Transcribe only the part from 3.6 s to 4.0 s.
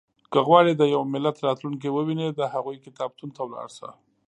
شه.